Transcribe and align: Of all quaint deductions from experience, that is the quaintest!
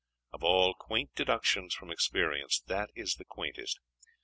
Of 0.33 0.43
all 0.43 0.73
quaint 0.73 1.13
deductions 1.13 1.75
from 1.75 1.91
experience, 1.91 2.59
that 2.65 2.89
is 2.95 3.17
the 3.17 3.23
quaintest! 3.25 3.77